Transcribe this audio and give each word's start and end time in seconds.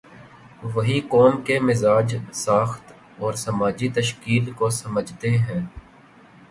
وہی 0.73 0.99
قوم 1.09 1.41
کے 1.41 1.59
مزاج، 1.59 2.15
ساخت 2.35 2.91
اور 3.17 3.33
سماجی 3.35 3.89
تشکیل 3.89 4.51
کو 4.51 4.69
سمجھتے 4.71 5.37
ہیں۔ 5.37 5.61